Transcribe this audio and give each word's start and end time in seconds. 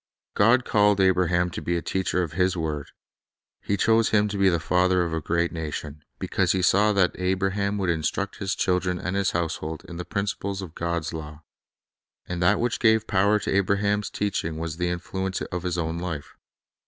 God 0.33 0.65
called 0.65 0.99
Abraham 0.99 1.51
to 1.51 1.61
be 1.61 1.77
a 1.77 1.81
teacher 1.83 2.23
of 2.23 2.31
His 2.31 2.57
word, 2.57 2.89
He 3.61 3.77
chose 3.77 4.09
him 4.09 4.27
to 4.29 4.37
be 4.39 4.49
the 4.49 4.59
father 4.59 5.03
of 5.03 5.13
a 5.13 5.21
great 5.21 5.51
nation, 5.51 6.01
because 6.17 6.53
He 6.53 6.63
saw 6.63 6.91
that 6.93 7.11
Abraham 7.19 7.77
would 7.77 7.91
instruct 7.91 8.37
his 8.37 8.55
children 8.55 8.97
and 8.97 9.15
his 9.15 9.29
household 9.33 9.85
in 9.87 9.97
the 9.97 10.03
principles 10.03 10.63
of 10.63 10.73
God's 10.73 11.13
law. 11.13 11.43
And 12.27 12.41
that 12.41 12.59
which 12.59 12.79
gave 12.79 13.05
power 13.05 13.37
to 13.41 13.55
Abraham's 13.55 14.09
teaching 14.09 14.57
was 14.57 14.77
the 14.77 14.87
influ 14.89 15.27
ence 15.27 15.41
of 15.43 15.61
his 15.61 15.77
own 15.77 15.99
life. 15.99 16.35